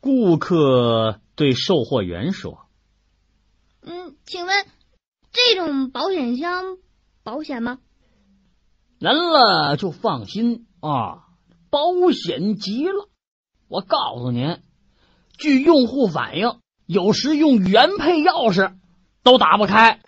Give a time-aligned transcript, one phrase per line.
[0.00, 2.66] 顾客对售货员说。
[3.82, 4.66] 嗯请问
[5.32, 6.78] 这种保险箱
[7.22, 7.78] 保险吗？
[8.98, 11.28] 人了就放心啊
[11.70, 13.08] 保险极了。
[13.68, 14.58] 我告诉您
[15.36, 18.74] 据用户反映有时用原配钥匙
[19.22, 20.00] 都打不开。